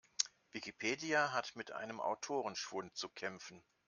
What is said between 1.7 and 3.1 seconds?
einem Autorenschwund zu